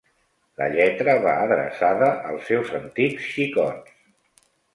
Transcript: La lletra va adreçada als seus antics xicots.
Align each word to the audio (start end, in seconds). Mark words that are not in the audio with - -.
La 0.61 0.69
lletra 0.75 1.13
va 1.25 1.33
adreçada 1.41 2.07
als 2.31 2.49
seus 2.53 2.73
antics 2.81 3.29
xicots. 3.37 3.95